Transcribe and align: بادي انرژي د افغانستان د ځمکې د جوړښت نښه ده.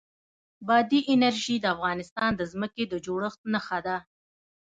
بادي 0.67 0.99
انرژي 1.13 1.55
د 1.61 1.65
افغانستان 1.75 2.31
د 2.35 2.41
ځمکې 2.51 2.83
د 2.87 2.93
جوړښت 3.05 3.41
نښه 3.53 3.79
ده. 3.87 3.97